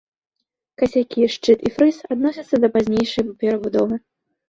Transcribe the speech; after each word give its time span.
Касякі, 0.81 1.27
шчыт 1.35 1.59
і 1.69 1.73
фрыз 1.77 2.01
адносяцца 2.17 2.55
да 2.67 2.75
пазнейшай 2.81 3.33
перабудовы. 3.41 4.05